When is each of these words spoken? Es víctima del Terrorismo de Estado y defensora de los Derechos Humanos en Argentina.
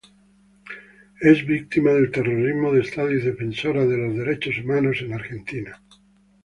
Es 1.21 1.45
víctima 1.45 1.91
del 1.91 2.09
Terrorismo 2.09 2.71
de 2.73 2.81
Estado 2.81 3.11
y 3.13 3.21
defensora 3.21 3.85
de 3.85 3.97
los 3.97 4.15
Derechos 4.17 4.57
Humanos 4.57 4.97
en 5.01 5.13
Argentina. 5.13 5.79